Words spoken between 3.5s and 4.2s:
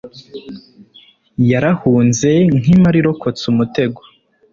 umutego